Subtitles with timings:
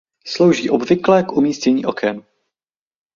[0.27, 2.23] Slouží obvykle k umístění oken.